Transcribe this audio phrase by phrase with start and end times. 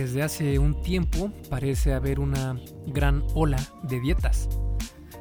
[0.00, 4.48] desde hace un tiempo parece haber una gran ola de dietas.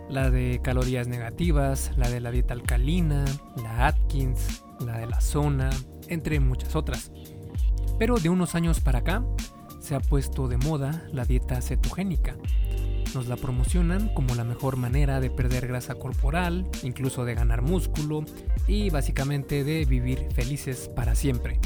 [0.09, 3.25] La de calorías negativas, la de la dieta alcalina,
[3.61, 5.69] la Atkins, la de la zona,
[6.07, 7.11] entre muchas otras.
[7.97, 9.25] Pero de unos años para acá
[9.81, 12.37] se ha puesto de moda la dieta cetogénica.
[13.13, 18.23] Nos la promocionan como la mejor manera de perder grasa corporal, incluso de ganar músculo
[18.65, 21.59] y básicamente de vivir felices para siempre.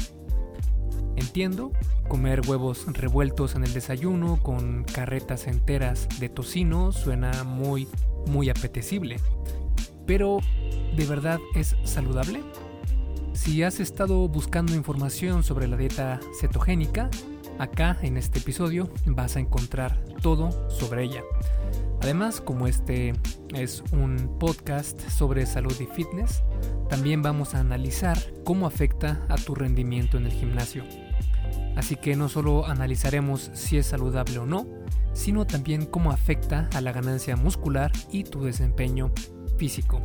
[1.16, 1.72] Entiendo,
[2.08, 7.88] comer huevos revueltos en el desayuno con carretas enteras de tocino suena muy,
[8.26, 9.16] muy apetecible.
[10.06, 10.38] Pero,
[10.96, 12.42] ¿de verdad es saludable?
[13.32, 17.10] Si has estado buscando información sobre la dieta cetogénica,
[17.58, 21.22] acá en este episodio vas a encontrar todo sobre ella.
[22.00, 23.14] Además, como este
[23.54, 26.42] es un podcast sobre salud y fitness,
[26.88, 30.84] también vamos a analizar cómo afecta a tu rendimiento en el gimnasio.
[31.76, 34.66] Así que no solo analizaremos si es saludable o no,
[35.12, 39.12] sino también cómo afecta a la ganancia muscular y tu desempeño
[39.56, 40.00] físico.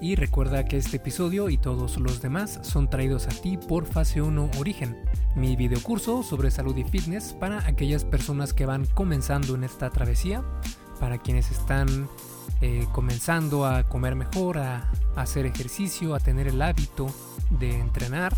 [0.00, 4.22] Y recuerda que este episodio y todos los demás son traídos a ti por Fase
[4.22, 4.96] 1 Origen,
[5.34, 10.44] mi videocurso sobre salud y fitness para aquellas personas que van comenzando en esta travesía,
[11.00, 12.08] para quienes están
[12.60, 17.06] eh, comenzando a comer mejor, a hacer ejercicio, a tener el hábito
[17.50, 18.36] de entrenar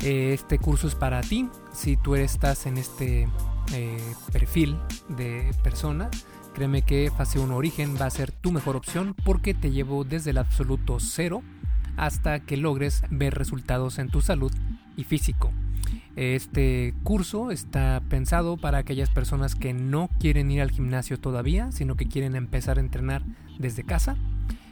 [0.00, 3.28] eh, este curso es para ti si tú estás en este
[3.72, 4.76] eh, perfil
[5.08, 6.10] de persona.
[6.54, 10.30] Créeme que Fase 1 Origen va a ser tu mejor opción porque te llevo desde
[10.30, 11.42] el absoluto cero
[11.96, 14.52] hasta que logres ver resultados en tu salud
[14.96, 15.52] y físico.
[16.14, 21.94] Este curso está pensado para aquellas personas que no quieren ir al gimnasio todavía, sino
[21.94, 23.22] que quieren empezar a entrenar
[23.58, 24.16] desde casa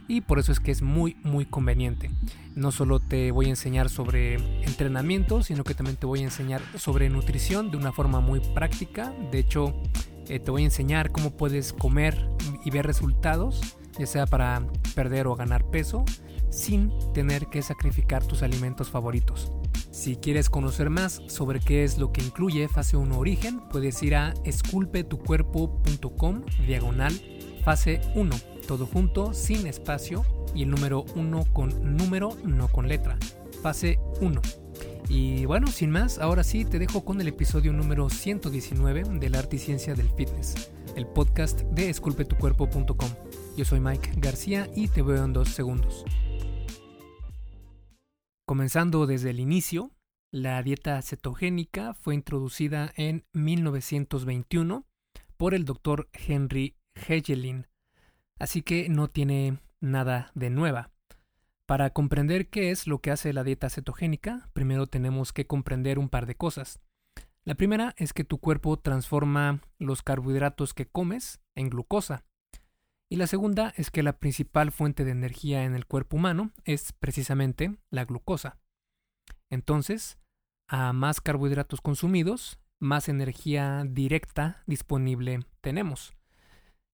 [0.08, 2.10] y por eso es que es muy muy conveniente.
[2.54, 6.62] No solo te voy a enseñar sobre entrenamiento, sino que también te voy a enseñar
[6.76, 9.12] sobre nutrición de una forma muy práctica.
[9.30, 9.74] De hecho,
[10.28, 12.28] eh, te voy a enseñar cómo puedes comer
[12.64, 16.04] y ver resultados, ya sea para perder o ganar peso,
[16.50, 19.50] sin tener que sacrificar tus alimentos favoritos.
[19.90, 24.16] Si quieres conocer más sobre qué es lo que incluye Fase 1 Origen, puedes ir
[24.16, 27.12] a esculpetucuerpo.com diagonal
[27.64, 33.18] fase 1 todo junto, sin espacio y el número 1 con número, no con letra.
[33.62, 34.40] Fase 1.
[35.08, 39.56] Y bueno, sin más, ahora sí te dejo con el episodio número 119 del arte
[39.56, 43.10] y ciencia del fitness, el podcast de esculpetucuerpo.com.
[43.56, 46.04] Yo soy Mike García y te veo en dos segundos.
[48.46, 49.90] Comenzando desde el inicio,
[50.30, 54.86] la dieta cetogénica fue introducida en 1921
[55.36, 57.66] por el doctor Henry Hegelin
[58.38, 60.90] así que no tiene nada de nueva.
[61.66, 66.08] Para comprender qué es lo que hace la dieta cetogénica, primero tenemos que comprender un
[66.08, 66.80] par de cosas.
[67.44, 72.24] La primera es que tu cuerpo transforma los carbohidratos que comes en glucosa.
[73.10, 76.92] Y la segunda es que la principal fuente de energía en el cuerpo humano es
[76.92, 78.58] precisamente la glucosa.
[79.50, 80.18] Entonces,
[80.68, 86.14] a más carbohidratos consumidos, más energía directa disponible tenemos.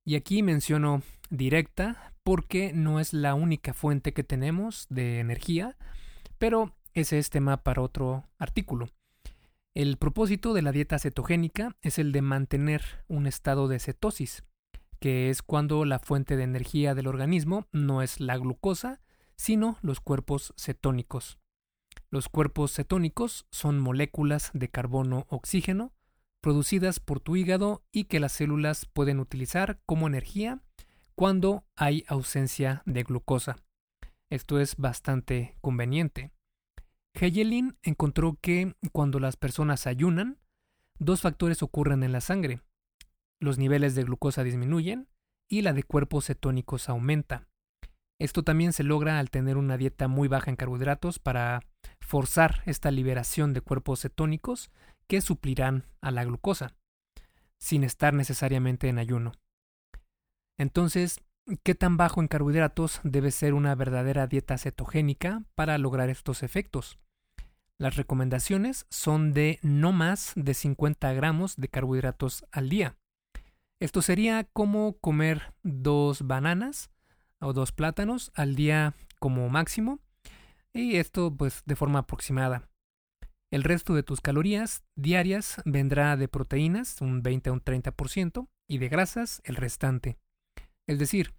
[0.04, 5.76] Y aquí menciono directa porque no es la única fuente que tenemos de energía,
[6.38, 8.88] pero ese es tema para otro artículo.
[9.74, 14.44] El propósito de la dieta cetogénica es el de mantener un estado de cetosis,
[14.98, 19.00] que es cuando la fuente de energía del organismo no es la glucosa,
[19.36, 21.38] sino los cuerpos cetónicos.
[22.10, 25.94] Los cuerpos cetónicos son moléculas de carbono-oxígeno
[26.40, 30.62] producidas por tu hígado y que las células pueden utilizar como energía
[31.20, 33.56] cuando hay ausencia de glucosa.
[34.30, 36.32] Esto es bastante conveniente.
[37.12, 40.38] Hegelin encontró que cuando las personas ayunan,
[40.98, 42.62] dos factores ocurren en la sangre.
[43.38, 45.10] Los niveles de glucosa disminuyen
[45.46, 47.46] y la de cuerpos cetónicos aumenta.
[48.18, 51.60] Esto también se logra al tener una dieta muy baja en carbohidratos para
[52.00, 54.70] forzar esta liberación de cuerpos cetónicos
[55.06, 56.72] que suplirán a la glucosa,
[57.58, 59.32] sin estar necesariamente en ayuno.
[60.60, 61.22] Entonces,
[61.62, 66.98] ¿qué tan bajo en carbohidratos debe ser una verdadera dieta cetogénica para lograr estos efectos?
[67.78, 72.98] Las recomendaciones son de no más de 50 gramos de carbohidratos al día.
[73.80, 76.90] Esto sería como comer dos bananas
[77.40, 79.98] o dos plátanos al día como máximo
[80.74, 82.68] y esto pues de forma aproximada.
[83.50, 88.76] El resto de tus calorías diarias vendrá de proteínas, un 20 a un 30%, y
[88.76, 90.18] de grasas, el restante.
[90.90, 91.34] Es decir,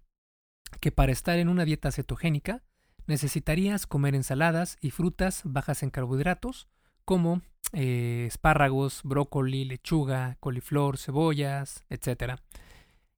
[0.80, 2.62] que para estar en una dieta cetogénica
[3.06, 6.68] necesitarías comer ensaladas y frutas bajas en carbohidratos,
[7.04, 7.42] como
[7.74, 12.36] eh, espárragos, brócoli, lechuga, coliflor, cebollas, etc.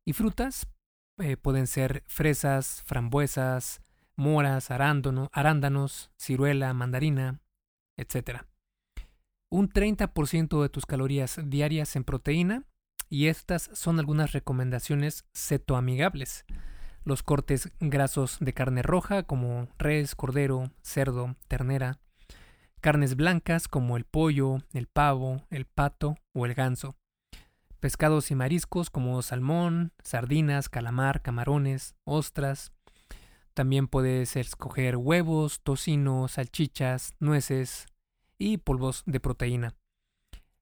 [0.04, 0.66] Y frutas
[1.18, 3.80] eh, pueden ser fresas, frambuesas,
[4.16, 7.42] moras, arándanos, ciruela, mandarina,
[7.96, 8.40] etc.
[9.50, 12.64] Un 30% de tus calorías diarias en proteína
[13.14, 16.44] y estas son algunas recomendaciones cetoamigables.
[17.04, 22.00] Los cortes grasos de carne roja como res, cordero, cerdo, ternera.
[22.80, 26.96] Carnes blancas como el pollo, el pavo, el pato o el ganso.
[27.78, 32.72] Pescados y mariscos como salmón, sardinas, calamar, camarones, ostras,
[33.52, 37.86] también puedes escoger huevos, tocino, salchichas, nueces
[38.38, 39.76] y polvos de proteína.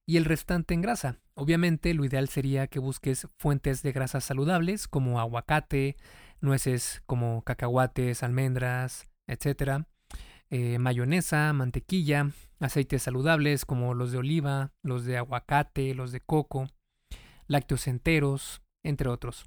[0.04, 1.22] Y el restante en grasa.
[1.34, 5.96] Obviamente lo ideal sería que busques fuentes de grasas saludables como aguacate,
[6.40, 9.84] nueces como cacahuates, almendras, etc.
[10.50, 12.30] Eh, mayonesa, mantequilla,
[12.60, 16.68] aceites saludables como los de oliva, los de aguacate, los de coco,
[17.46, 19.46] lácteos enteros, entre otros.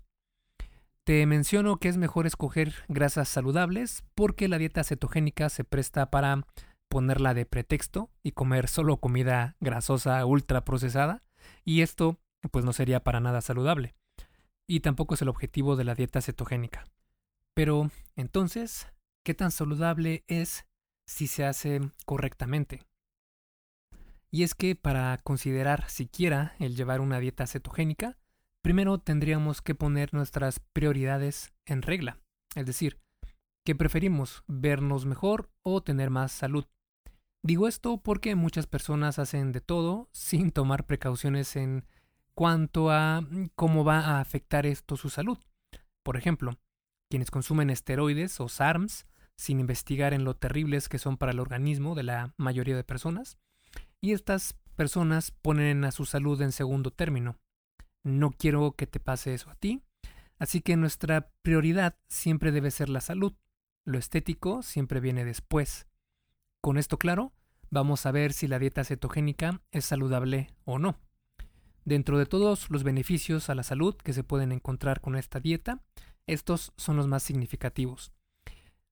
[1.03, 6.47] Te menciono que es mejor escoger grasas saludables porque la dieta cetogénica se presta para
[6.89, 11.21] ponerla de pretexto y comer solo comida grasosa ultra procesada
[11.63, 12.18] y esto
[12.51, 13.95] pues no sería para nada saludable
[14.68, 16.86] y tampoco es el objetivo de la dieta cetogénica.
[17.53, 18.88] Pero entonces,
[19.24, 20.65] ¿qué tan saludable es
[21.07, 22.83] si se hace correctamente?
[24.31, 28.18] Y es que para considerar siquiera el llevar una dieta cetogénica,
[28.62, 32.19] primero tendríamos que poner nuestras prioridades en regla,
[32.56, 33.00] es decir,
[33.63, 36.65] ¿qué preferimos, vernos mejor o tener más salud?
[37.45, 41.86] Digo esto porque muchas personas hacen de todo sin tomar precauciones en
[42.33, 45.38] cuanto a cómo va a afectar esto su salud.
[46.01, 46.57] Por ejemplo,
[47.07, 49.06] quienes consumen esteroides o SARMs
[49.36, 53.38] sin investigar en lo terribles que son para el organismo de la mayoría de personas,
[54.01, 57.38] y estas personas ponen a su salud en segundo término,
[58.01, 59.83] no quiero que te pase eso a ti.
[60.39, 63.33] Así que nuestra prioridad siempre debe ser la salud.
[63.83, 65.86] Lo estético siempre viene después.
[66.65, 67.31] Con esto claro,
[67.69, 71.00] vamos a ver si la dieta cetogénica es saludable o no.
[71.83, 75.83] Dentro de todos los beneficios a la salud que se pueden encontrar con esta dieta,
[76.27, 78.12] estos son los más significativos.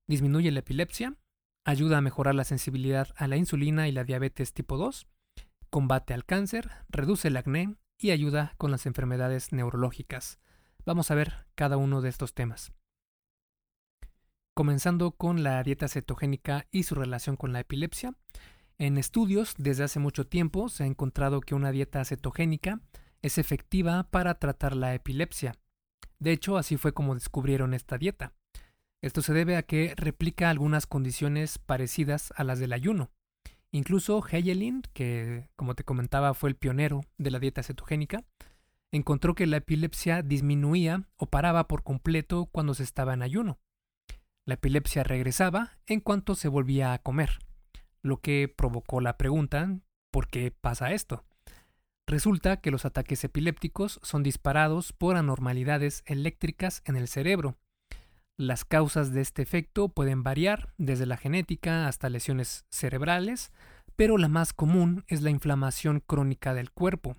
[0.07, 1.17] Disminuye la epilepsia,
[1.65, 5.07] ayuda a mejorar la sensibilidad a la insulina y la diabetes tipo 2,
[5.69, 10.39] combate al cáncer, reduce el acné, y ayuda con las enfermedades neurológicas.
[10.85, 12.73] Vamos a ver cada uno de estos temas.
[14.53, 18.13] Comenzando con la dieta cetogénica y su relación con la epilepsia.
[18.83, 22.81] En estudios desde hace mucho tiempo se ha encontrado que una dieta cetogénica
[23.21, 25.55] es efectiva para tratar la epilepsia.
[26.19, 28.33] De hecho, así fue como descubrieron esta dieta.
[29.01, 33.09] Esto se debe a que replica algunas condiciones parecidas a las del ayuno.
[33.71, 38.25] Incluso Hegelin, que como te comentaba fue el pionero de la dieta cetogénica,
[38.91, 43.59] encontró que la epilepsia disminuía o paraba por completo cuando se estaba en ayuno.
[44.43, 47.39] La epilepsia regresaba en cuanto se volvía a comer,
[48.03, 49.79] lo que provocó la pregunta
[50.11, 51.25] ¿por qué pasa esto?
[52.05, 57.57] Resulta que los ataques epilépticos son disparados por anormalidades eléctricas en el cerebro.
[58.37, 63.51] Las causas de este efecto pueden variar desde la genética hasta lesiones cerebrales,
[63.95, 67.15] pero la más común es la inflamación crónica del cuerpo.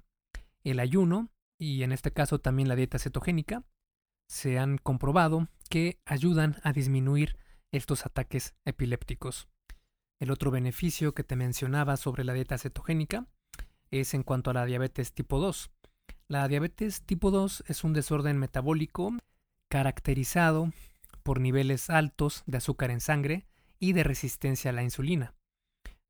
[0.64, 3.64] El ayuno, y en este caso también la dieta cetogénica,
[4.28, 7.36] se han comprobado que ayudan a disminuir
[7.72, 9.48] estos ataques epilépticos.
[10.24, 13.26] El otro beneficio que te mencionaba sobre la dieta cetogénica
[13.90, 15.70] es en cuanto a la diabetes tipo 2.
[16.28, 19.12] La diabetes tipo 2 es un desorden metabólico
[19.68, 20.72] caracterizado
[21.24, 23.46] por niveles altos de azúcar en sangre
[23.78, 25.34] y de resistencia a la insulina.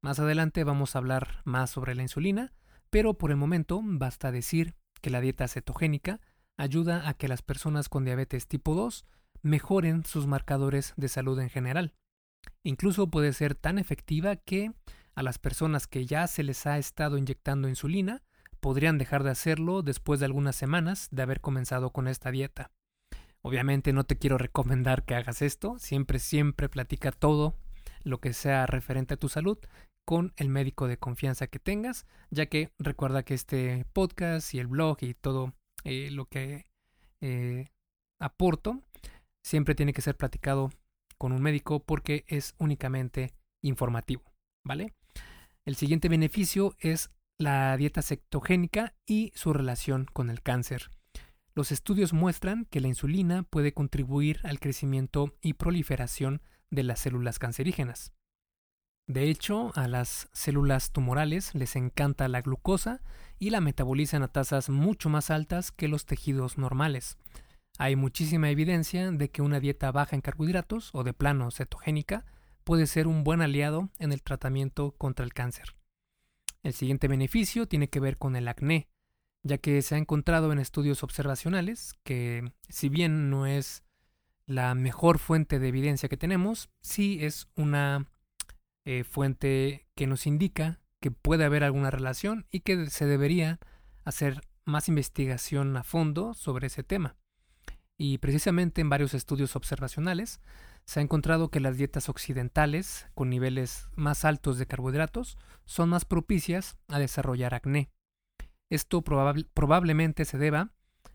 [0.00, 2.52] Más adelante vamos a hablar más sobre la insulina,
[2.90, 6.20] pero por el momento basta decir que la dieta cetogénica
[6.56, 9.06] ayuda a que las personas con diabetes tipo 2
[9.42, 11.94] mejoren sus marcadores de salud en general.
[12.62, 14.72] Incluso puede ser tan efectiva que
[15.14, 18.22] a las personas que ya se les ha estado inyectando insulina
[18.60, 22.70] podrían dejar de hacerlo después de algunas semanas de haber comenzado con esta dieta.
[23.42, 27.54] Obviamente no te quiero recomendar que hagas esto, siempre, siempre platica todo
[28.02, 29.58] lo que sea referente a tu salud
[30.06, 34.66] con el médico de confianza que tengas, ya que recuerda que este podcast y el
[34.66, 36.66] blog y todo eh, lo que
[37.20, 37.68] eh,
[38.18, 38.80] aporto
[39.42, 40.70] siempre tiene que ser platicado
[41.18, 44.22] con un médico porque es únicamente informativo,
[44.64, 44.94] ¿vale?
[45.64, 50.90] El siguiente beneficio es la dieta cetogénica y su relación con el cáncer.
[51.54, 57.38] Los estudios muestran que la insulina puede contribuir al crecimiento y proliferación de las células
[57.38, 58.12] cancerígenas.
[59.06, 63.02] De hecho, a las células tumorales les encanta la glucosa
[63.38, 67.18] y la metabolizan a tasas mucho más altas que los tejidos normales.
[67.78, 72.24] Hay muchísima evidencia de que una dieta baja en carbohidratos o de plano cetogénica
[72.62, 75.74] puede ser un buen aliado en el tratamiento contra el cáncer.
[76.62, 78.88] El siguiente beneficio tiene que ver con el acné,
[79.42, 83.82] ya que se ha encontrado en estudios observacionales que, si bien no es
[84.46, 88.06] la mejor fuente de evidencia que tenemos, sí es una
[88.86, 93.58] eh, fuente que nos indica que puede haber alguna relación y que se debería
[94.04, 97.16] hacer más investigación a fondo sobre ese tema.
[97.96, 100.40] Y precisamente en varios estudios observacionales
[100.84, 106.04] se ha encontrado que las dietas occidentales, con niveles más altos de carbohidratos, son más
[106.04, 107.90] propicias a desarrollar acné.
[108.70, 110.72] Esto probablemente se deba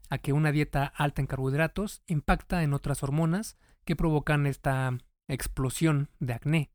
[0.10, 6.10] a que una dieta alta en carbohidratos impacta en otras hormonas que provocan esta explosión
[6.20, 6.72] de acné,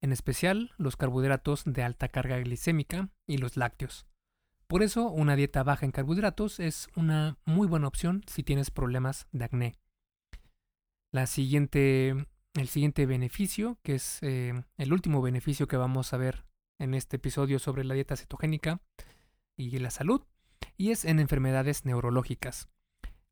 [0.00, 4.06] en especial los carbohidratos de alta carga glicémica y los lácteos.
[4.68, 9.28] Por eso una dieta baja en carbohidratos es una muy buena opción si tienes problemas
[9.30, 9.74] de acné.
[11.12, 16.44] La siguiente, el siguiente beneficio, que es eh, el último beneficio que vamos a ver
[16.78, 18.80] en este episodio sobre la dieta cetogénica
[19.56, 20.22] y la salud,
[20.76, 22.68] y es en enfermedades neurológicas.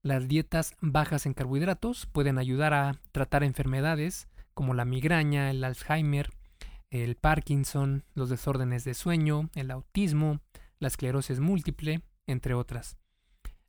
[0.02, 6.30] Las dietas bajas en carbohidratos pueden ayudar a tratar enfermedades como la migraña, el Alzheimer,
[6.90, 10.40] el Parkinson, los desórdenes de sueño, el autismo,
[10.84, 12.98] la esclerosis múltiple, entre otras.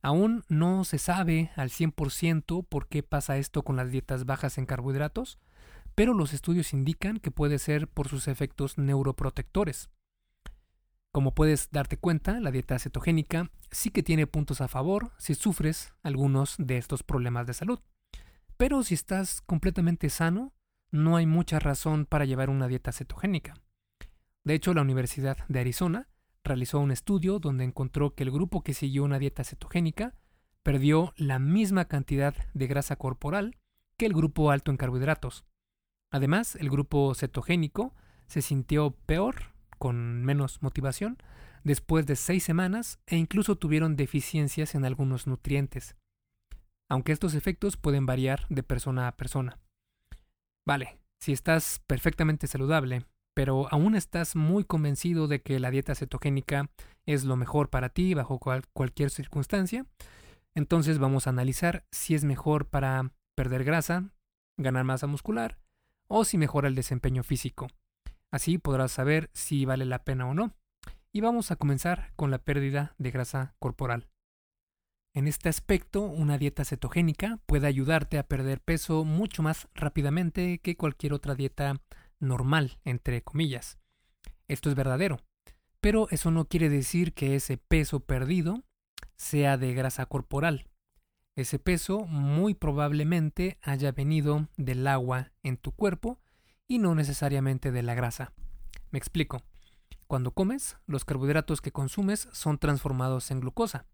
[0.02, 4.66] Aún no se sabe al 100% por qué pasa esto con las dietas bajas en
[4.66, 5.40] carbohidratos,
[5.96, 9.90] pero los estudios indican que puede ser por sus efectos neuroprotectores.
[11.14, 15.94] Como puedes darte cuenta, la dieta cetogénica sí que tiene puntos a favor si sufres
[16.04, 17.80] algunos de estos problemas de salud.
[18.58, 20.54] Pero si estás completamente sano,
[20.92, 23.54] no hay mucha razón para llevar una dieta cetogénica.
[24.44, 26.10] De hecho, la Universidad de Arizona
[26.46, 30.16] realizó un estudio donde encontró que el grupo que siguió una dieta cetogénica
[30.64, 33.58] perdió la misma cantidad de grasa corporal
[33.98, 35.46] que el grupo alto en carbohidratos.
[36.12, 37.94] Además, el grupo cetogénico
[38.28, 41.18] se sintió peor con menos motivación
[41.64, 45.96] después de seis semanas e incluso tuvieron deficiencias en algunos nutrientes,
[46.90, 49.60] aunque estos efectos pueden variar de persona a persona.
[50.66, 53.06] Vale, si estás perfectamente saludable,
[53.36, 56.72] pero aún estás muy convencido de que la dieta cetogénica
[57.06, 58.40] es lo mejor para ti bajo
[58.74, 59.86] cualquier circunstancia,
[60.56, 64.10] entonces vamos a analizar si es mejor para perder grasa,
[64.58, 65.60] ganar masa muscular
[66.08, 67.68] o si mejora el desempeño físico.
[68.32, 70.54] Así podrás saber si vale la pena o no.
[71.12, 74.08] Y vamos a comenzar con la pérdida de grasa corporal.
[75.14, 80.76] En este aspecto, una dieta cetogénica puede ayudarte a perder peso mucho más rápidamente que
[80.76, 81.82] cualquier otra dieta
[82.20, 83.80] normal, entre comillas.
[84.48, 85.20] Esto es verdadero,
[85.82, 88.64] pero eso no quiere decir que ese peso perdido
[89.16, 90.68] sea de grasa corporal.
[91.36, 96.20] Ese peso muy probablemente haya venido del agua en tu cuerpo
[96.68, 98.34] y no necesariamente de la grasa.
[98.92, 99.42] Me explico.
[100.08, 103.88] Cuando comes, los carbohidratos que consumes son transformados en glucosa,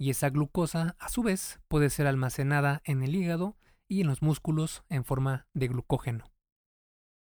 [0.00, 4.22] y esa glucosa, a su vez, puede ser almacenada en el hígado y en los
[4.22, 6.29] músculos en forma de glucógeno.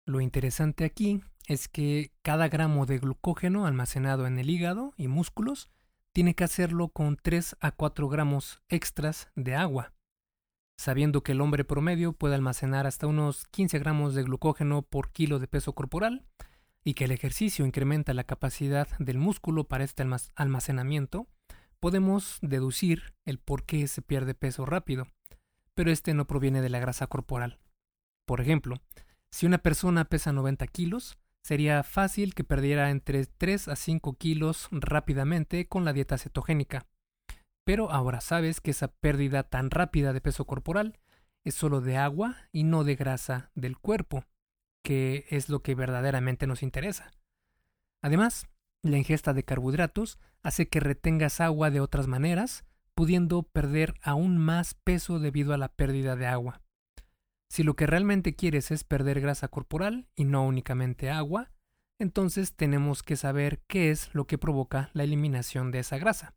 [0.07, 5.69] Lo interesante aquí es que cada gramo de glucógeno almacenado en el hígado y músculos
[6.13, 9.93] tiene que hacerlo con 3 a 4 gramos extras de agua,
[10.79, 15.41] sabiendo que el hombre promedio puede almacenar hasta unos 15 gramos de glucógeno por kilo
[15.41, 16.25] de peso corporal
[16.85, 20.05] y que el ejercicio incrementa la capacidad del músculo para este
[20.37, 21.27] almacenamiento,
[21.81, 25.09] podemos deducir el por qué se pierde peso rápido,
[25.75, 27.59] pero este no proviene de la grasa corporal.
[28.25, 28.81] Por ejemplo,
[29.37, 34.69] si una persona pesa 90 kilos, sería fácil que perdiera entre 3 a 5 kilos
[34.71, 36.87] rápidamente con la dieta cetogénica,
[37.63, 40.99] pero ahora sabes que esa pérdida tan rápida de peso corporal
[41.45, 44.25] es solo de agua y no de grasa del cuerpo,
[44.83, 47.11] que es lo que verdaderamente nos interesa.
[48.01, 48.47] Además,
[48.83, 52.65] la ingesta de carbohidratos hace que retengas agua de otras maneras,
[52.95, 56.63] pudiendo perder aún más peso debido a la pérdida de agua.
[57.49, 61.51] Si lo que realmente quieres es perder grasa corporal y no únicamente agua,
[61.99, 66.35] entonces tenemos que saber qué es lo que provoca la eliminación de esa grasa.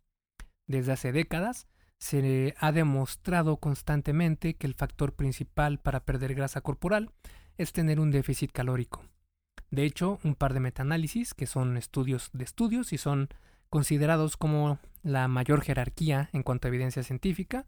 [0.67, 7.11] Desde hace décadas se ha demostrado constantemente que el factor principal para perder grasa corporal
[7.57, 9.03] es tener un déficit calórico.
[9.69, 13.29] De hecho, un par de metaanálisis, que son estudios de estudios y son
[13.69, 17.67] considerados como la mayor jerarquía en cuanto a evidencia científica,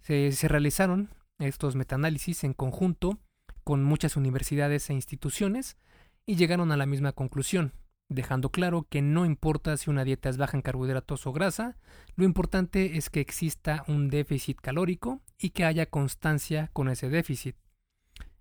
[0.00, 3.18] se, se realizaron estos metaanálisis en conjunto
[3.64, 5.76] con muchas universidades e instituciones
[6.24, 7.72] y llegaron a la misma conclusión,
[8.08, 11.76] dejando claro que no importa si una dieta es baja en carbohidratos o grasa,
[12.14, 17.56] lo importante es que exista un déficit calórico y que haya constancia con ese déficit.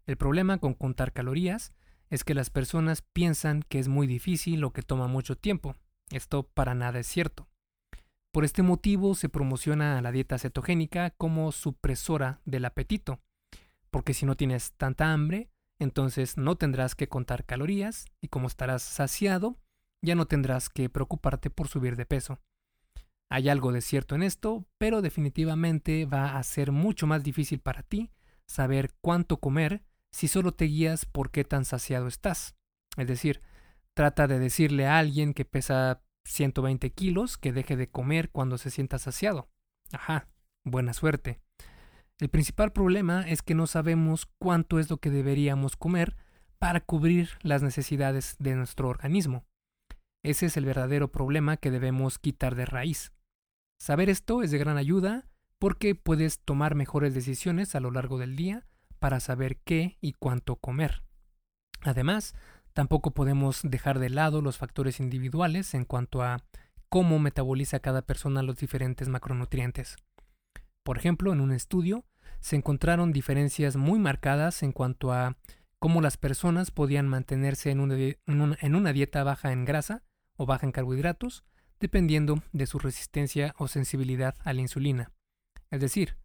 [0.05, 1.73] El problema con contar calorías
[2.09, 5.75] es que las personas piensan que es muy difícil o que toma mucho tiempo.
[6.11, 7.47] Esto para nada es cierto.
[8.35, 13.21] Por este motivo se promociona la dieta cetogénica como supresora del apetito,
[13.91, 15.49] porque si no tienes tanta hambre,
[15.79, 19.57] entonces no tendrás que contar calorías y como estarás saciado,
[20.01, 22.41] ya no tendrás que preocuparte por subir de peso.
[23.29, 27.83] Hay algo de cierto en esto, pero definitivamente va a ser mucho más difícil para
[27.83, 28.11] ti
[28.47, 32.53] saber cuánto comer si solo te guías por qué tan saciado estás.
[32.97, 33.39] Es decir,
[33.93, 38.71] trata de decirle a alguien que pesa 120 kilos que deje de comer cuando se
[38.71, 39.49] sienta saciado.
[39.91, 40.27] Ajá,
[40.63, 41.39] buena suerte.
[42.19, 46.15] El principal problema es que no sabemos cuánto es lo que deberíamos comer
[46.59, 49.45] para cubrir las necesidades de nuestro organismo.
[50.23, 53.11] Ese es el verdadero problema que debemos quitar de raíz.
[53.79, 55.27] Saber esto es de gran ayuda
[55.59, 58.65] porque puedes tomar mejores decisiones a lo largo del día
[58.99, 61.03] para saber qué y cuánto comer.
[61.81, 62.33] Además,
[62.75, 66.43] tampoco podemos dejar de lado los factores individuales en cuanto a
[66.89, 69.95] cómo metaboliza cada persona los diferentes macronutrientes.
[70.83, 72.05] Por ejemplo, en un estudio
[72.41, 75.37] se encontraron diferencias muy marcadas en cuanto a
[75.79, 80.03] cómo las personas podían mantenerse en una, dieta baja en grasa
[80.35, 81.45] o baja en carbohidratos,
[81.79, 85.13] dependiendo de su resistencia o sensibilidad a la insulina.
[85.71, 86.17] Es decir,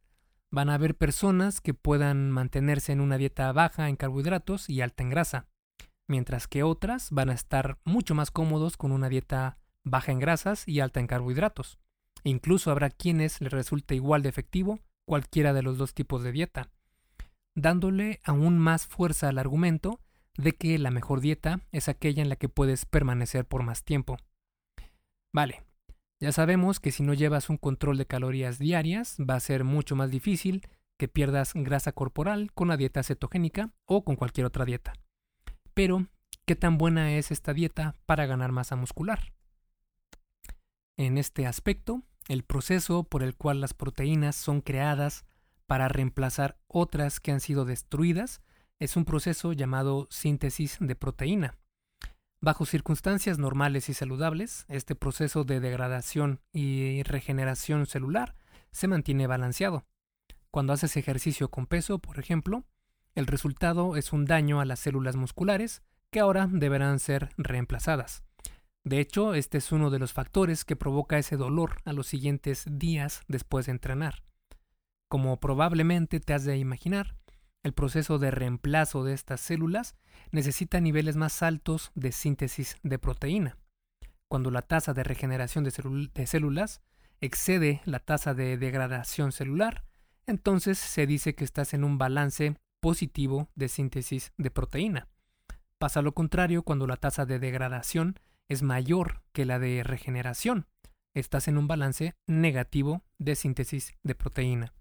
[0.50, 5.04] van a haber personas que puedan mantenerse en una dieta baja en carbohidratos y alta
[5.04, 5.46] en grasa,
[6.10, 10.66] mientras que otras van a estar mucho más cómodos con una dieta baja en grasas
[10.66, 11.78] y alta en carbohidratos.
[12.24, 16.68] Incluso habrá quienes les resulte igual de efectivo cualquiera de los dos tipos de dieta,
[17.54, 20.00] dándole aún más fuerza al argumento
[20.36, 24.16] de que la mejor dieta es aquella en la que puedes permanecer por más tiempo.
[25.32, 25.62] Vale,
[26.18, 29.94] ya sabemos que si no llevas un control de calorías diarias va a ser mucho
[29.94, 30.66] más difícil
[30.98, 34.92] que pierdas grasa corporal con la dieta cetogénica o con cualquier otra dieta.
[35.80, 36.06] Pero,
[36.44, 39.32] ¿qué tan buena es esta dieta para ganar masa muscular?
[40.98, 45.24] En este aspecto, el proceso por el cual las proteínas son creadas
[45.66, 48.42] para reemplazar otras que han sido destruidas
[48.78, 51.56] es un proceso llamado síntesis de proteína.
[52.42, 58.36] Bajo circunstancias normales y saludables, este proceso de degradación y regeneración celular
[58.70, 59.86] se mantiene balanceado.
[60.50, 62.66] Cuando haces ejercicio con peso, por ejemplo,
[63.20, 68.24] el resultado es un daño a las células musculares que ahora deberán ser reemplazadas.
[68.82, 72.64] De hecho, este es uno de los factores que provoca ese dolor a los siguientes
[72.66, 74.24] días después de entrenar.
[75.08, 77.14] Como probablemente te has de imaginar,
[77.62, 79.94] el proceso de reemplazo de estas células
[80.32, 83.58] necesita niveles más altos de síntesis de proteína.
[84.28, 86.80] Cuando la tasa de regeneración de, células
[87.20, 89.84] excede la tasa de degradación celular,
[90.26, 95.08] entonces se dice que estás en un balance positivo de síntesis de proteína.
[95.78, 100.66] Pasa lo contrario cuando la tasa de degradación es mayor que la de regeneración.
[101.14, 104.74] Estás en un balance negativo de síntesis de proteína.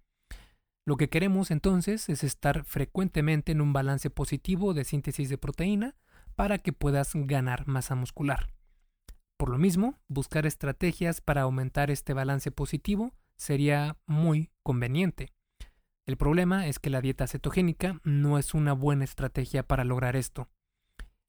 [0.86, 5.96] Lo que queremos entonces es estar frecuentemente en un balance positivo de síntesis de proteína
[6.36, 8.52] para que puedas ganar masa muscular.
[9.38, 15.32] Por lo mismo, buscar estrategias para aumentar este balance positivo sería muy conveniente.
[16.10, 20.50] El problema es que la dieta cetogénica no es una buena estrategia para lograr esto.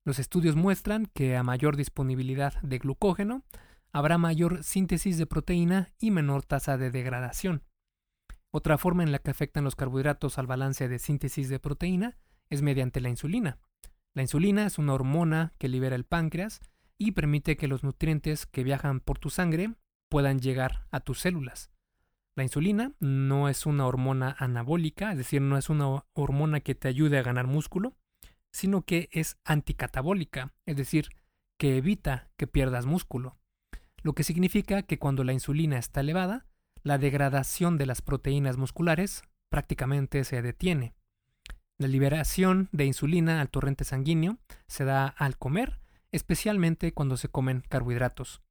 [0.07, 3.45] Los estudios muestran que a mayor disponibilidad de glucógeno,
[3.93, 7.63] habrá mayor síntesis de proteína y menor tasa de degradación.
[8.51, 12.17] Otra forma en la que afectan los carbohidratos al balance de síntesis de proteína
[12.49, 13.59] es mediante la insulina.
[14.15, 16.63] La insulina es una hormona que libera el páncreas
[16.97, 19.75] y permite que los nutrientes que viajan por tu sangre
[20.09, 21.71] puedan llegar a tus células.
[22.37, 26.89] La insulina no es una hormona anabólica, es decir, no es una hormona que te
[26.89, 27.97] ayude a ganar músculo,
[28.53, 31.09] sino que es anticatabólica, es decir,
[31.59, 33.37] que evita que pierdas músculo,
[34.03, 36.47] lo que significa que cuando la insulina está elevada,
[36.83, 40.95] la degradación de las proteínas musculares prácticamente se detiene.
[41.79, 45.81] La liberación de insulina al torrente sanguíneo se da al comer,
[46.13, 48.43] especialmente cuando se comen carbohidratos.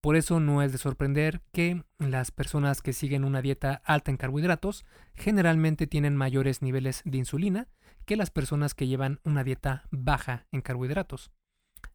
[0.00, 4.16] Por eso no es de sorprender que las personas que siguen una dieta alta en
[4.16, 7.68] carbohidratos generalmente tienen mayores niveles de insulina
[8.04, 11.32] que las personas que llevan una dieta baja en carbohidratos,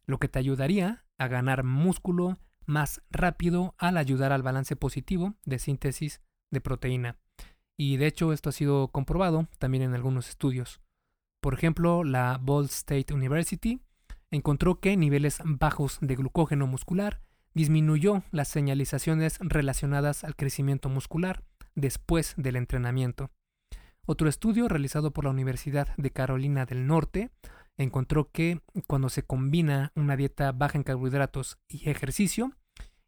[0.06, 5.58] lo que te ayudaría a ganar músculo más rápido al ayudar al balance positivo de
[5.58, 7.18] síntesis de proteína.
[7.78, 10.82] Y de hecho esto ha sido comprobado también en algunos estudios.
[11.42, 13.82] Por ejemplo, la Ball State University
[14.30, 17.22] encontró que niveles bajos de glucógeno muscular
[17.54, 21.44] disminuyó las señalizaciones relacionadas al crecimiento muscular
[21.76, 23.32] después del entrenamiento.
[24.06, 27.30] Otro estudio realizado por la Universidad de Carolina del Norte
[27.78, 32.52] encontró que cuando se combina una dieta baja en carbohidratos y ejercicio,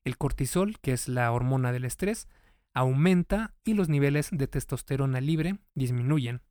[0.04, 2.28] el cortisol, que es la hormona del estrés,
[2.74, 6.42] aumenta y los niveles de testosterona libre disminuyen.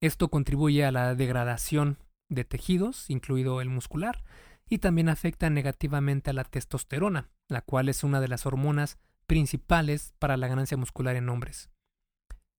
[0.00, 4.22] Esto contribuye a la degradación de tejidos, incluido el muscular,
[4.68, 10.14] y también afecta negativamente a la testosterona, la cual es una de las hormonas principales
[10.18, 11.70] para la ganancia muscular en hombres.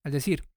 [0.04, 0.48] Es decir,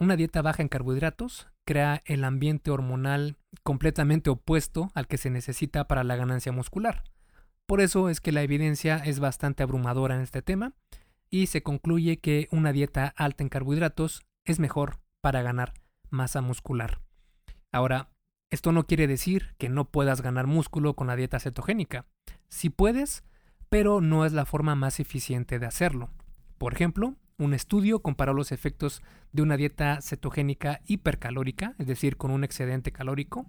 [0.00, 5.86] una dieta baja en carbohidratos crea el ambiente hormonal completamente opuesto al que se necesita
[5.86, 7.04] para la ganancia muscular.
[7.66, 10.72] Por eso es que la evidencia es bastante abrumadora en este tema
[11.30, 15.74] y se concluye que una dieta alta en carbohidratos es mejor para ganar
[16.08, 17.00] masa muscular.
[17.70, 18.09] Ahora,
[18.50, 22.06] esto no quiere decir que no puedas ganar músculo con la dieta cetogénica.
[22.48, 23.22] Sí puedes,
[23.68, 26.10] pero no es la forma más eficiente de hacerlo.
[26.58, 32.32] Por ejemplo, un estudio comparó los efectos de una dieta cetogénica hipercalórica, es decir, con
[32.32, 33.46] un excedente calórico,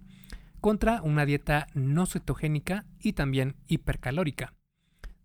[0.60, 4.54] contra una dieta no cetogénica y también hipercalórica.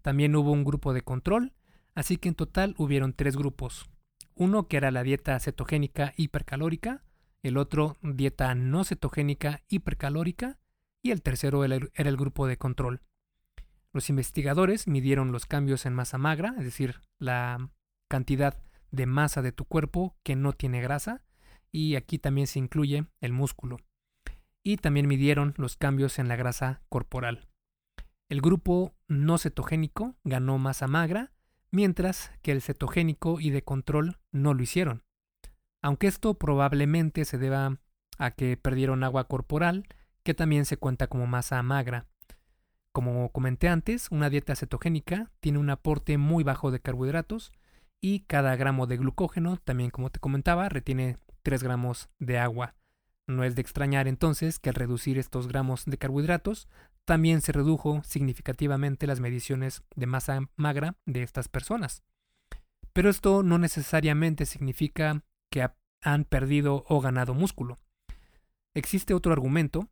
[0.02, 1.54] También hubo un grupo de control,
[1.94, 3.88] así que en total hubieron tres grupos.
[4.36, 7.04] Uno que era la dieta cetogénica hipercalórica,
[7.48, 10.60] el otro dieta no cetogénica hipercalórica
[11.02, 13.02] y el tercero era el grupo de control.
[13.94, 17.70] Los investigadores midieron los cambios en masa magra, es decir, la
[18.10, 21.24] cantidad de masa de tu cuerpo que no tiene grasa,
[21.72, 23.78] y aquí también se incluye el músculo.
[24.64, 27.48] Y también midieron los cambios en la grasa corporal.
[28.30, 31.32] El grupo no cetogénico ganó masa magra,
[31.72, 35.07] mientras que el cetogénico y de control no lo hicieron
[35.82, 37.80] aunque esto probablemente se deba
[38.18, 39.88] a que perdieron agua corporal,
[40.24, 42.08] que también se cuenta como masa magra.
[42.92, 47.52] Como comenté antes, una dieta cetogénica tiene un aporte muy bajo de carbohidratos
[48.02, 52.76] y cada gramo de glucógeno, también como te comentaba, retiene 3 gramos de agua.
[53.28, 56.68] No es de extrañar entonces que al reducir estos gramos de carbohidratos,
[57.06, 62.04] también se redujo significativamente las mediciones de masa magra de estas personas.
[62.94, 65.68] Pero esto no necesariamente significa que
[66.02, 67.80] han perdido o ganado músculo.
[68.74, 69.90] Existe otro argumento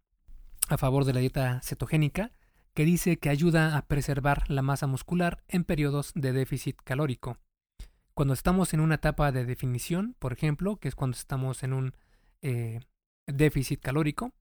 [0.69, 2.31] a favor de la dieta cetogénica
[2.73, 7.37] que dice que ayuda a preservar la masa muscular en periodos de déficit calórico.
[8.13, 11.93] Cuando estamos en una etapa de definición, por ejemplo, que es cuando estamos en un
[12.41, 12.81] eh,
[13.27, 14.33] déficit calórico,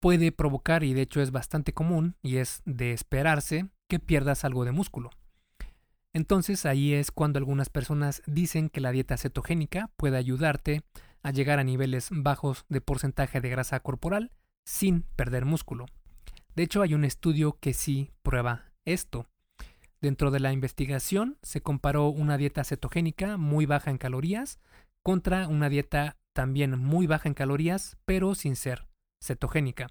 [0.00, 4.64] puede provocar, y de hecho es bastante común, y es de esperarse, que pierdas algo
[4.64, 5.10] de músculo.
[6.16, 10.82] Entonces ahí es cuando algunas personas dicen que la dieta cetogénica puede ayudarte
[11.22, 14.32] a llegar a niveles bajos de porcentaje de grasa corporal
[14.64, 15.84] sin perder músculo.
[16.54, 19.26] De hecho hay un estudio que sí prueba esto.
[20.00, 24.58] Dentro de la investigación se comparó una dieta cetogénica muy baja en calorías
[25.02, 28.86] contra una dieta también muy baja en calorías pero sin ser
[29.22, 29.88] cetogénica.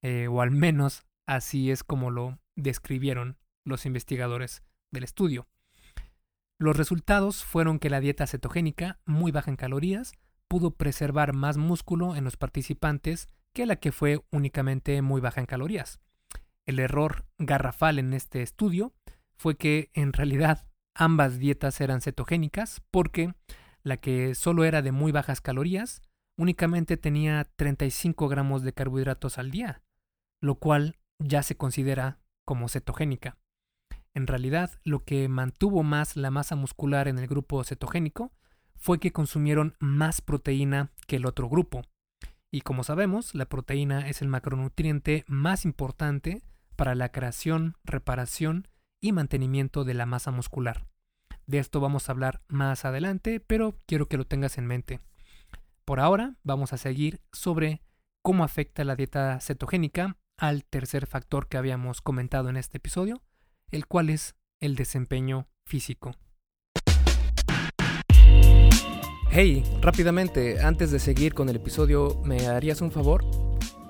[0.00, 3.36] Eh, o al menos así es como lo describieron
[3.66, 4.62] los investigadores
[4.92, 5.48] del estudio.
[6.58, 10.12] Los resultados fueron que la dieta cetogénica, muy baja en calorías,
[10.46, 15.46] pudo preservar más músculo en los participantes que la que fue únicamente muy baja en
[15.46, 16.00] calorías.
[16.66, 18.92] El error garrafal en este estudio
[19.36, 23.34] fue que en realidad ambas dietas eran cetogénicas porque
[23.82, 26.02] la que solo era de muy bajas calorías
[26.36, 29.82] únicamente tenía 35 gramos de carbohidratos al día,
[30.40, 33.38] lo cual ya se considera como cetogénica.
[34.14, 38.32] En realidad, lo que mantuvo más la masa muscular en el grupo cetogénico
[38.76, 41.82] fue que consumieron más proteína que el otro grupo.
[42.50, 46.42] Y como sabemos, la proteína es el macronutriente más importante
[46.76, 48.68] para la creación, reparación
[49.00, 50.86] y mantenimiento de la masa muscular.
[51.46, 55.00] De esto vamos a hablar más adelante, pero quiero que lo tengas en mente.
[55.84, 57.82] Por ahora vamos a seguir sobre
[58.22, 63.22] cómo afecta la dieta cetogénica al tercer factor que habíamos comentado en este episodio,
[63.72, 66.12] el cual es el desempeño físico.
[69.30, 73.24] Hey, rápidamente, antes de seguir con el episodio, ¿me harías un favor?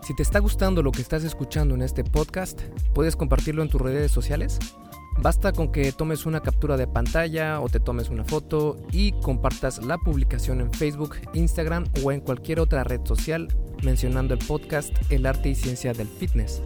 [0.03, 2.61] Si te está gustando lo que estás escuchando en este podcast,
[2.95, 4.59] ¿puedes compartirlo en tus redes sociales?
[5.19, 9.85] Basta con que tomes una captura de pantalla o te tomes una foto y compartas
[9.85, 13.49] la publicación en Facebook, Instagram o en cualquier otra red social
[13.83, 16.63] mencionando el podcast El arte y ciencia del fitness.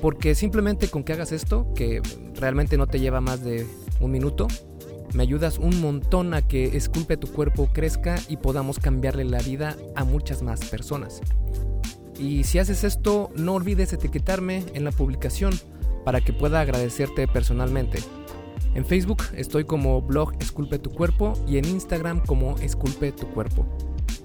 [0.00, 2.02] Porque simplemente con que hagas esto, que
[2.34, 3.66] realmente no te lleva más de
[4.00, 4.46] un minuto,
[5.14, 9.76] me ayudas un montón a que Esculpe tu cuerpo crezca y podamos cambiarle la vida
[9.94, 11.22] a muchas más personas.
[12.18, 15.54] Y si haces esto, no olvides etiquetarme en la publicación
[16.04, 17.98] para que pueda agradecerte personalmente.
[18.74, 23.66] En Facebook estoy como blog Esculpe tu cuerpo y en Instagram como Esculpe tu cuerpo.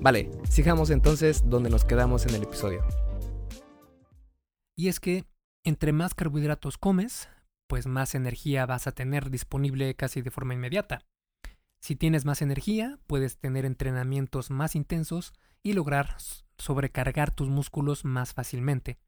[0.01, 2.81] Vale, sigamos entonces donde nos quedamos en el episodio.
[4.75, 5.23] Y es que
[5.63, 7.29] entre más carbohidratos comes,
[7.67, 11.05] pues más energía vas a tener disponible casi de forma inmediata.
[11.81, 16.17] Si tienes más energía, puedes tener entrenamientos más intensos y lograr
[16.57, 18.99] sobrecargar tus músculos más fácilmente.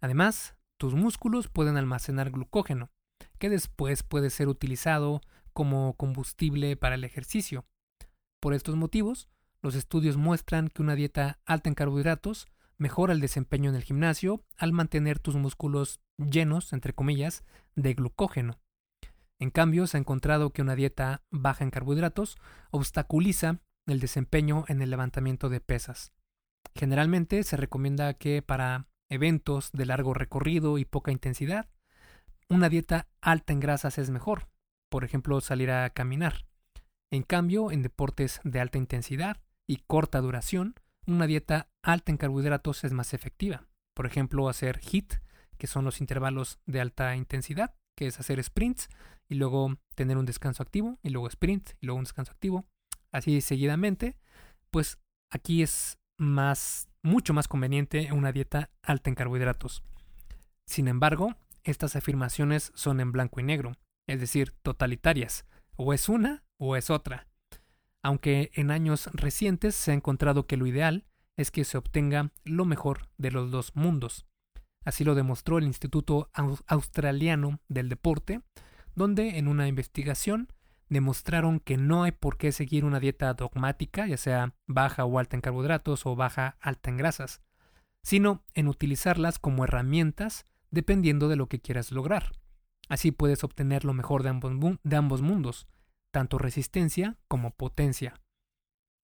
[0.00, 2.90] Además, tus músculos pueden almacenar glucógeno,
[3.38, 5.20] que después puede ser utilizado
[5.52, 7.66] como combustible para el ejercicio.
[8.40, 9.28] Por estos motivos,
[9.62, 12.46] los estudios muestran que una dieta alta en carbohidratos
[12.78, 18.58] mejora el desempeño en el gimnasio al mantener tus músculos llenos, entre comillas, de glucógeno.
[19.38, 22.36] En cambio, se ha encontrado que una dieta baja en carbohidratos
[22.70, 26.12] obstaculiza el desempeño en el levantamiento de pesas.
[26.74, 31.68] Generalmente se recomienda que para eventos de largo recorrido y poca intensidad,
[32.48, 34.48] una dieta alta en grasas es mejor,
[34.88, 36.46] por ejemplo salir a caminar.
[37.10, 40.74] En cambio, en deportes de alta intensidad y corta duración,
[41.06, 43.66] una dieta alta en carbohidratos es más efectiva.
[43.94, 45.14] Por ejemplo, hacer HIT,
[45.56, 48.88] que son los intervalos de alta intensidad, que es hacer sprints
[49.28, 52.66] y luego tener un descanso activo y luego sprint y luego un descanso activo,
[53.10, 54.16] así seguidamente,
[54.70, 54.98] pues
[55.30, 59.82] aquí es más mucho más conveniente una dieta alta en carbohidratos.
[60.66, 63.72] Sin embargo, estas afirmaciones son en blanco y negro,
[64.08, 67.28] es decir, totalitarias, o es una o es otra.
[68.06, 72.64] Aunque en años recientes se ha encontrado que lo ideal es que se obtenga lo
[72.64, 74.28] mejor de los dos mundos.
[74.84, 76.30] Así lo demostró el Instituto
[76.68, 78.42] Australiano del Deporte,
[78.94, 80.52] donde en una investigación
[80.88, 85.36] demostraron que no hay por qué seguir una dieta dogmática, ya sea baja o alta
[85.36, 87.42] en carbohidratos o baja alta en grasas,
[88.04, 92.30] sino en utilizarlas como herramientas dependiendo de lo que quieras lograr.
[92.88, 94.52] Así puedes obtener lo mejor de ambos,
[94.84, 95.66] de ambos mundos,
[96.16, 98.14] tanto resistencia como potencia.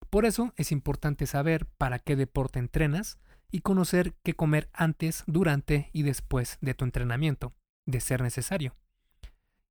[0.09, 3.19] Por eso es importante saber para qué deporte entrenas
[3.51, 7.53] y conocer qué comer antes, durante y después de tu entrenamiento,
[7.85, 8.77] de ser necesario.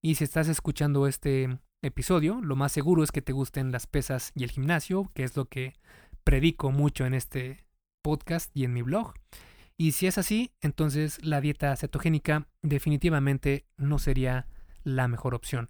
[0.04, 4.32] Y si estás escuchando este episodio, lo más seguro es que te gusten las pesas
[4.36, 5.74] y el gimnasio, que es lo que
[6.24, 7.66] predico mucho en este
[8.04, 9.16] podcast y en mi blog.
[9.78, 14.46] Y si es así, entonces la dieta cetogénica definitivamente no sería
[14.84, 15.70] la mejor opción.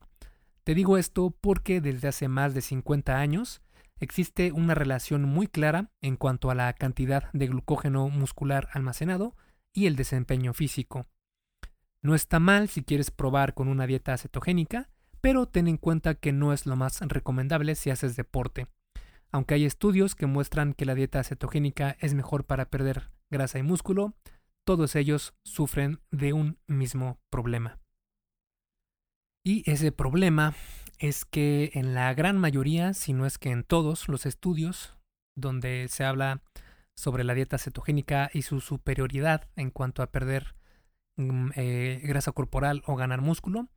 [0.63, 3.61] Te digo esto porque desde hace más de 50 años
[3.99, 9.35] existe una relación muy clara en cuanto a la cantidad de glucógeno muscular almacenado
[9.73, 11.07] y el desempeño físico.
[12.03, 16.31] No está mal si quieres probar con una dieta cetogénica, pero ten en cuenta que
[16.31, 18.67] no es lo más recomendable si haces deporte.
[19.31, 23.63] Aunque hay estudios que muestran que la dieta cetogénica es mejor para perder grasa y
[23.63, 24.13] músculo,
[24.63, 27.79] todos ellos sufren de un mismo problema.
[29.43, 30.53] Y ese problema
[30.99, 34.95] es que en la gran mayoría, si no es que en todos los estudios
[35.35, 36.43] donde se habla
[36.95, 40.55] sobre la dieta cetogénica y su superioridad en cuanto a perder
[41.17, 43.67] mm, eh, grasa corporal o ganar músculo,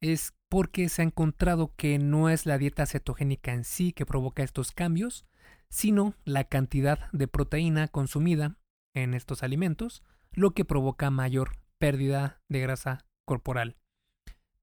[0.00, 4.42] es porque se ha encontrado que no es la dieta cetogénica en sí que provoca
[4.42, 5.26] estos cambios,
[5.68, 8.56] sino la cantidad de proteína consumida
[8.94, 13.76] en estos alimentos, lo que provoca mayor pérdida de grasa corporal.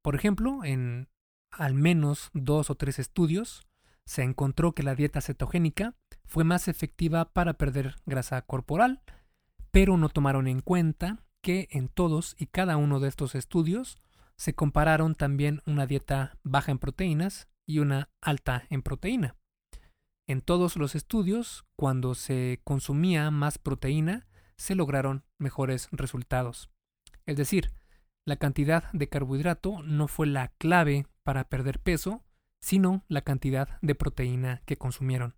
[0.02, 1.10] Por ejemplo, en
[1.52, 3.68] al menos dos o tres estudios
[4.06, 9.02] se encontró que la dieta cetogénica fue más efectiva para perder grasa corporal,
[9.72, 13.98] pero no tomaron en cuenta que en todos y cada uno de estos estudios
[14.36, 19.36] se compararon también una dieta baja en proteínas y una alta en proteína.
[20.28, 26.70] En todos los estudios, cuando se consumía más proteína, se lograron mejores resultados.
[27.26, 27.72] Es decir,
[28.30, 32.24] la cantidad de carbohidrato no fue la clave para perder peso,
[32.62, 35.36] sino la cantidad de proteína que consumieron.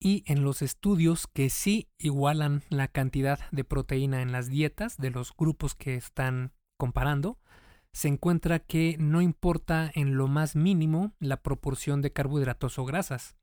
[0.00, 5.10] Y en los estudios que sí igualan la cantidad de proteína en las dietas de
[5.10, 7.38] los grupos que están comparando,
[7.92, 13.36] se encuentra que no importa en lo más mínimo la proporción de carbohidratos o grasas.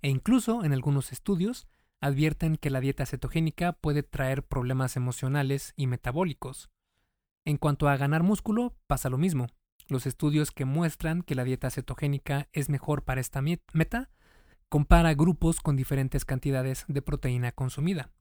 [0.00, 1.66] E incluso en algunos estudios
[2.00, 6.70] advierten que la dieta cetogénica puede traer problemas emocionales y metabólicos.
[7.44, 9.46] En cuanto a ganar músculo, pasa lo mismo.
[9.88, 14.10] Los estudios que muestran que la dieta cetogénica es mejor para esta meta
[14.68, 18.12] compara grupos con diferentes cantidades de proteína consumida.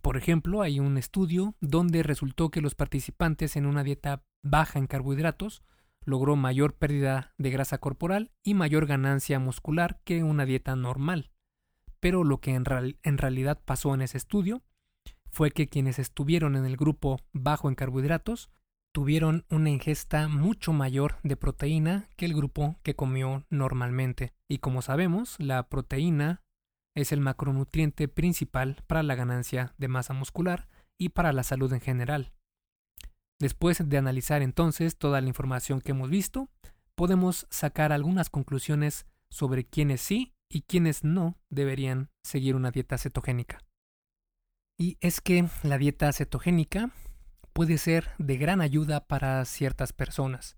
[0.00, 4.86] Por ejemplo, hay un estudio donde resultó que los participantes en una dieta baja en
[4.86, 5.64] carbohidratos
[6.04, 11.32] logró mayor pérdida de grasa corporal y mayor ganancia muscular que una dieta normal.
[11.98, 12.64] pero lo que en,
[13.02, 14.62] en realidad pasó en ese estudio
[15.36, 18.48] fue que quienes estuvieron en el grupo bajo en carbohidratos
[18.90, 24.32] tuvieron una ingesta mucho mayor de proteína que el grupo que comió normalmente.
[24.48, 26.40] Y como sabemos, la proteína
[26.94, 31.82] es el macronutriente principal para la ganancia de masa muscular y para la salud en
[31.82, 32.32] general.
[33.38, 36.48] Después de analizar entonces toda la información que hemos visto,
[36.94, 43.65] podemos sacar algunas conclusiones sobre quiénes sí y quiénes no deberían seguir una dieta cetogénica.
[44.78, 46.90] Y es que la dieta cetogénica
[47.54, 50.56] puede ser de gran ayuda para ciertas personas.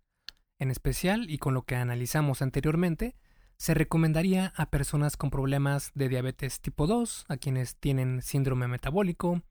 [0.58, 3.14] En especial, y con lo que analizamos anteriormente,
[3.58, 9.42] se recomendaría a personas con problemas de diabetes tipo 2, a quienes tienen síndrome metabólico,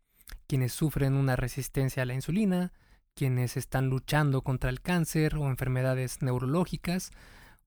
[0.48, 2.74] quienes sufren una resistencia a la insulina,
[3.16, 7.12] quienes están luchando contra el cáncer o enfermedades neurológicas,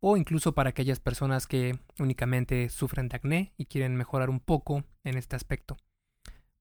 [0.01, 4.85] o incluso para aquellas personas que únicamente sufren de acné y quieren mejorar un poco
[5.05, 5.79] en este aspecto.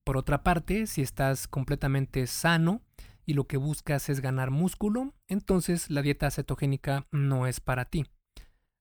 [0.09, 2.81] Por otra parte, si estás completamente sano
[3.27, 8.07] y lo que buscas es ganar músculo, entonces la dieta cetogénica no es para ti.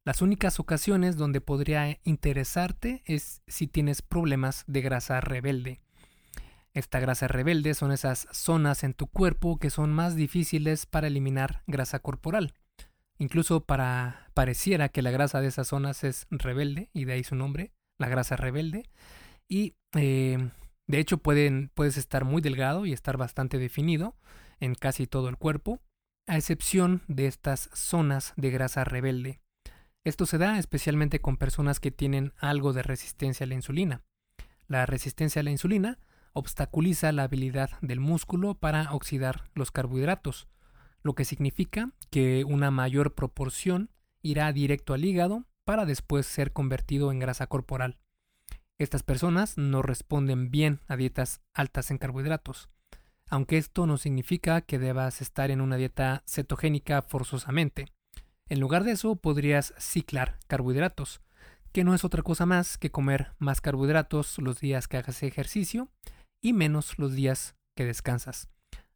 [0.07, 5.83] Las únicas ocasiones donde podría interesarte es si tienes problemas de grasa rebelde.
[6.73, 11.63] Esta grasa rebelde son esas zonas en tu cuerpo que son más difíciles para eliminar
[11.67, 12.55] grasa corporal.
[13.19, 17.35] Incluso para pareciera que la grasa de esas zonas es rebelde, y de ahí su
[17.35, 18.89] nombre, la grasa rebelde.
[19.47, 20.51] Y eh,
[20.89, 24.17] de hecho, pueden, puedes estar muy delgado y estar bastante definido
[24.59, 25.81] en casi todo el cuerpo,
[26.27, 29.41] a excepción de estas zonas de grasa rebelde.
[30.03, 34.03] Esto se da especialmente con personas que tienen algo de resistencia a la insulina.
[34.67, 35.99] La resistencia a la insulina
[36.33, 40.49] obstaculiza la habilidad del músculo para oxidar los carbohidratos,
[41.03, 43.91] lo que significa que una mayor proporción
[44.23, 47.99] irá directo al hígado para después ser convertido en grasa corporal.
[48.79, 52.69] Estas personas no responden bien a dietas altas en carbohidratos,
[53.29, 57.87] aunque esto no significa que debas estar en una dieta cetogénica forzosamente.
[58.49, 61.21] En lugar de eso, podrías ciclar carbohidratos,
[61.73, 65.89] que no es otra cosa más que comer más carbohidratos los días que hagas ejercicio
[66.41, 68.49] y menos los días que descansas.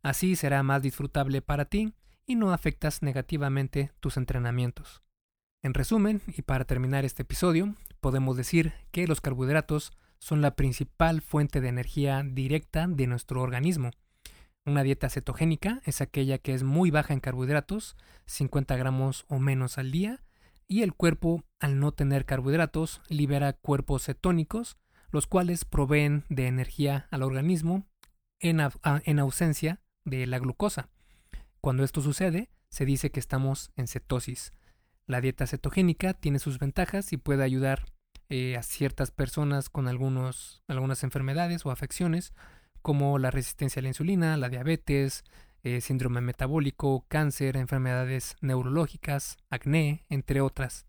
[0.02, 1.92] Así será más disfrutable para ti
[2.24, 5.02] y no afectas negativamente tus entrenamientos.
[5.64, 11.20] En resumen, y para terminar este episodio, podemos decir que los carbohidratos son la principal
[11.22, 13.92] fuente de energía directa de nuestro organismo.
[14.66, 17.96] Una dieta cetogénica es aquella que es muy baja en carbohidratos,
[18.26, 20.24] 50 gramos o menos al día,
[20.66, 24.78] y el cuerpo, al no tener carbohidratos, libera cuerpos cetónicos,
[25.12, 27.86] los cuales proveen de energía al organismo
[28.40, 28.60] en,
[29.04, 30.88] en ausencia de la glucosa.
[31.60, 34.50] Cuando esto sucede, se dice que estamos en cetosis.
[35.06, 37.84] La dieta cetogénica tiene sus ventajas y puede ayudar
[38.28, 42.32] eh, a ciertas personas con algunos, algunas enfermedades o afecciones
[42.80, 45.24] como la resistencia a la insulina, la diabetes,
[45.62, 50.86] eh, síndrome metabólico, cáncer, enfermedades neurológicas, acné, entre otras.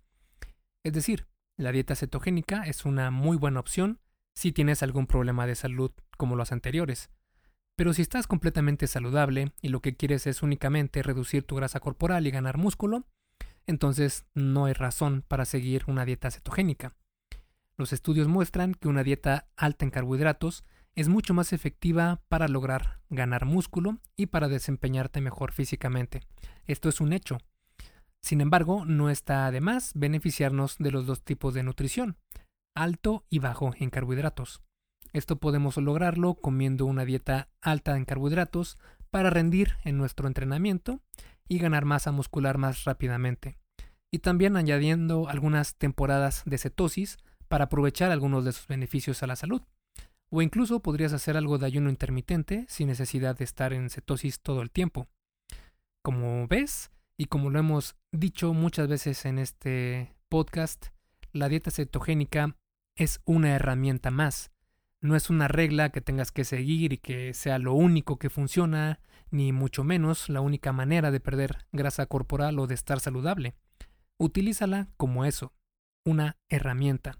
[0.84, 4.00] Es decir, la dieta cetogénica es una muy buena opción
[4.36, 7.12] si tienes algún problema de salud como los anteriores.
[7.76, 12.26] Pero si estás completamente saludable y lo que quieres es únicamente reducir tu grasa corporal
[12.26, 13.06] y ganar músculo,
[13.68, 16.96] entonces no hay razón para seguir una dieta cetogénica.
[17.78, 20.64] Los estudios muestran que una dieta alta en carbohidratos
[20.96, 26.22] es mucho más efectiva para lograr ganar músculo y para desempeñarte mejor físicamente.
[26.66, 27.40] Esto es un hecho.
[28.22, 32.18] Sin embargo, no está de más beneficiarnos de los dos tipos de nutrición,
[32.76, 34.62] alto y bajo en carbohidratos.
[35.14, 38.78] Esto podemos lograrlo comiendo una dieta alta en carbohidratos
[39.10, 41.02] para rendir en nuestro entrenamiento
[41.54, 43.60] y ganar masa muscular más rápidamente.
[44.12, 49.36] Y también añadiendo algunas temporadas de cetosis para aprovechar algunos de sus beneficios a la
[49.36, 49.62] salud.
[50.32, 54.64] O incluso podrías hacer algo de ayuno intermitente sin necesidad de estar en cetosis todo
[54.64, 55.08] el tiempo.
[56.02, 60.88] Como ves, y como lo hemos dicho muchas veces en este podcast,
[61.32, 62.58] la dieta cetogénica
[62.96, 64.53] es una herramienta más.
[65.04, 69.02] No es una regla que tengas que seguir y que sea lo único que funciona
[69.32, 73.54] ni mucho menos la única manera de perder grasa corporal o de estar saludable.
[74.18, 75.52] Utilízala como eso,
[76.06, 77.20] una herramienta.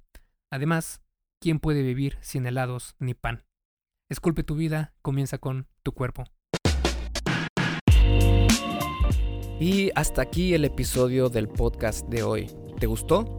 [0.50, 1.02] Además,
[1.42, 3.44] ¿quién puede vivir sin helados ni pan?
[4.10, 6.24] Esculpe tu vida, comienza con tu cuerpo.
[9.60, 12.50] Y hasta aquí el episodio del podcast de hoy.
[12.80, 13.36] ¿Te gustó?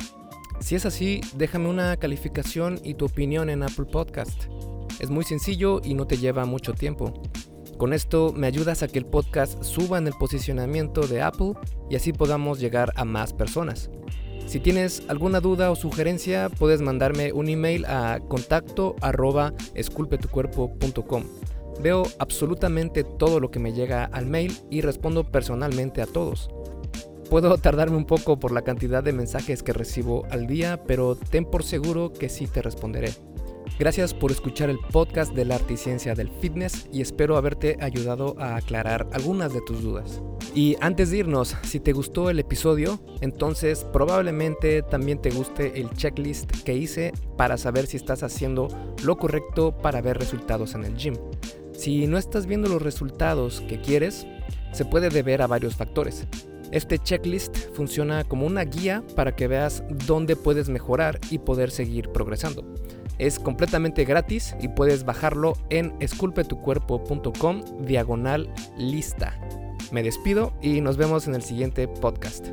[0.61, 4.45] Si es así, déjame una calificación y tu opinión en Apple Podcast.
[5.01, 7.13] Es muy sencillo y no te lleva mucho tiempo.
[7.77, 11.55] Con esto me ayudas a que el podcast suba en el posicionamiento de Apple
[11.91, 13.91] y así podamos llegar a más personas.
[14.47, 18.95] Si tienes alguna duda o sugerencia, puedes mandarme un email a contacto.
[21.81, 26.49] Veo absolutamente todo lo que me llega al mail y respondo personalmente a todos.
[27.31, 31.45] Puedo tardarme un poco por la cantidad de mensajes que recibo al día, pero ten
[31.45, 33.13] por seguro que sí te responderé.
[33.79, 37.77] Gracias por escuchar el podcast de la arte y ciencia del fitness y espero haberte
[37.81, 40.23] ayudado a aclarar algunas de tus dudas.
[40.55, 45.91] Y antes de irnos, si te gustó el episodio, entonces probablemente también te guste el
[45.91, 48.69] checklist que hice para saber si estás haciendo
[49.03, 51.17] lo correcto para ver resultados en el gym.
[51.73, 54.27] Si no estás viendo los resultados que quieres,
[54.73, 56.29] se puede deber a varios factores.
[56.71, 62.11] Este checklist funciona como una guía para que veas dónde puedes mejorar y poder seguir
[62.11, 62.65] progresando.
[63.19, 69.39] Es completamente gratis y puedes bajarlo en esculpetucuerpo.com diagonal lista.
[69.93, 72.49] Me despido y nos vemos en el siguiente podcast.